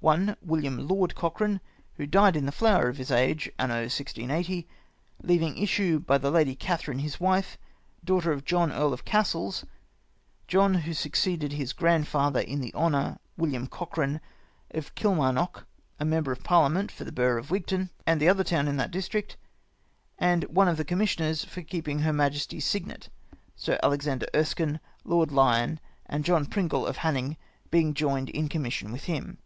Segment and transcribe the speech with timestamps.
[0.18, 0.36] "I.
[0.40, 1.60] William Lord Cochran,
[1.94, 4.66] who dyed in the flower of his Age, Anno 1680,
[5.22, 7.58] leaving Issue by the Lady Catherine his Wife,
[8.04, 9.64] Daughter of John Earl of Cassils,
[10.46, 14.20] John who succeeded his Grand father in the Honour, William Cochran,
[14.70, 15.66] of Kil mar o nock,
[15.98, 18.76] a Member of Parliament for the Bm gh of Wigtoun, and the other towns in
[18.76, 19.36] that District
[20.16, 23.08] and one of the Com aiissioners for keeping her Majesty's Signet,
[23.56, 24.94] Sir Alexander 32 ACCOUXT OF THE DUXDOXALD FA]\IILY.
[24.94, 27.36] Erskin, Lord Lyon, and John Pringle, of Haining,
[27.72, 29.38] being joined iii Commission with him.